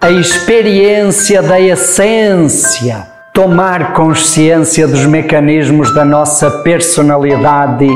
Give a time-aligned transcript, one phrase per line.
[0.00, 7.86] a experiência da essência, tomar consciência dos mecanismos da nossa personalidade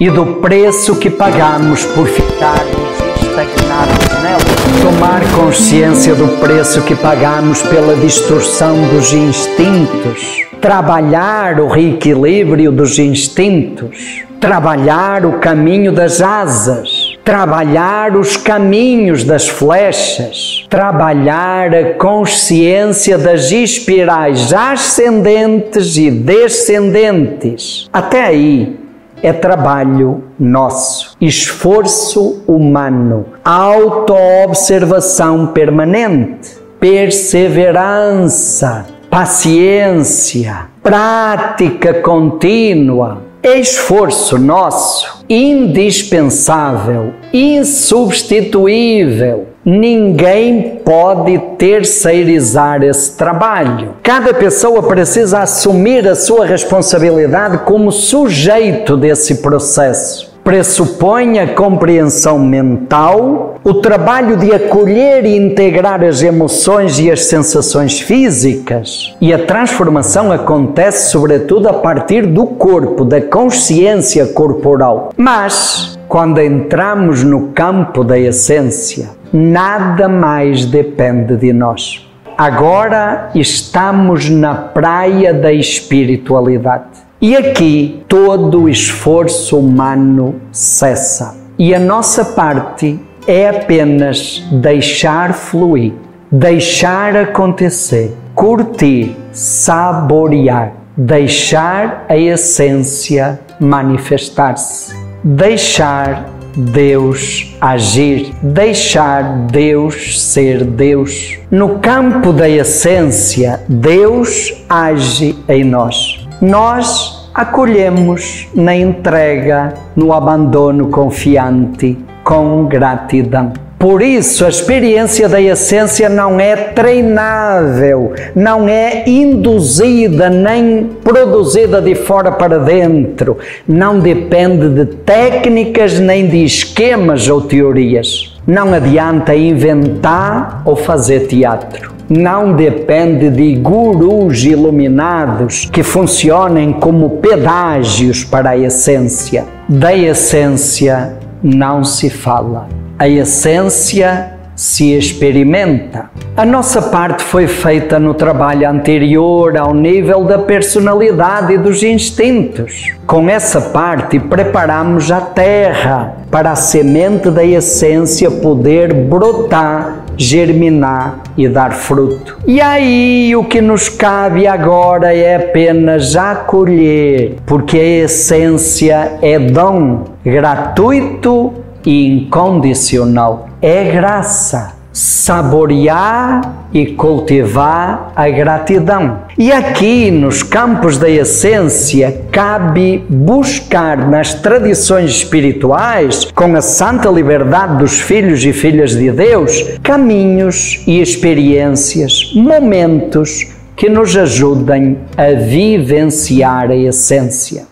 [0.00, 2.92] e do preço que pagamos por ficarmos
[3.22, 4.40] estagnados nela.
[4.82, 10.44] Tomar consciência do preço que pagamos pela distorção dos instintos.
[10.60, 14.24] Trabalhar o reequilíbrio dos instintos.
[14.40, 17.01] Trabalhar o caminho das asas.
[17.32, 20.66] Trabalhar os caminhos das flechas.
[20.68, 27.88] Trabalhar a consciência das espirais ascendentes e descendentes.
[27.90, 28.76] Até aí,
[29.22, 49.48] é trabalho nosso, esforço humano, autoobservação permanente, perseverança, paciência, prática contínua, esforço nosso, indispensável, insubstituível.
[49.64, 53.94] Ninguém pode terceirizar esse trabalho.
[54.02, 63.60] Cada pessoa precisa assumir a sua responsabilidade como sujeito desse processo pressupõe a compreensão mental,
[63.62, 69.14] o trabalho de acolher e integrar as emoções e as sensações físicas.
[69.20, 75.10] E a transformação acontece sobretudo a partir do corpo, da consciência corporal.
[75.16, 82.06] Mas, quando entramos no campo da essência, nada mais depende de nós.
[82.36, 87.01] Agora estamos na praia da espiritualidade.
[87.24, 91.36] E aqui todo o esforço humano cessa.
[91.56, 92.98] E a nossa parte
[93.28, 95.92] é apenas deixar fluir,
[96.32, 104.92] deixar acontecer, curtir, saborear, deixar a essência manifestar-se,
[105.22, 111.38] deixar Deus agir, deixar Deus ser Deus.
[111.48, 121.96] No campo da essência, Deus age em nós nós acolhemos na entrega, no abandono confiante,
[122.24, 123.52] com gratidão.
[123.78, 131.94] Por isso, a experiência da essência não é treinável, não é induzida nem produzida de
[131.94, 138.36] fora para dentro, não depende de técnicas nem de esquemas ou teorias.
[138.44, 148.22] Não adianta inventar ou fazer teatro não depende de gurus iluminados que funcionem como pedágios
[148.22, 149.46] para a essência.
[149.68, 152.68] Da essência não se fala.
[152.98, 156.08] A essência se experimenta.
[156.36, 162.92] A nossa parte foi feita no trabalho anterior ao nível da personalidade e dos instintos.
[163.04, 171.48] Com essa parte, preparamos a terra para a semente da essência poder brotar, germinar e
[171.48, 172.38] dar fruto.
[172.46, 180.04] E aí o que nos cabe agora é apenas acolher, porque a essência é dom
[180.24, 181.52] gratuito
[181.84, 183.51] e incondicional.
[183.62, 189.20] É graça saborear e cultivar a gratidão.
[189.38, 197.78] E aqui, nos campos da essência, cabe buscar nas tradições espirituais, com a santa liberdade
[197.78, 206.68] dos filhos e filhas de Deus, caminhos e experiências, momentos que nos ajudem a vivenciar
[206.70, 207.71] a essência.